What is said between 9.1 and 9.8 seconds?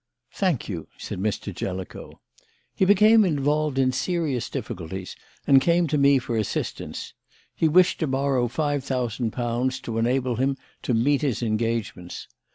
pounds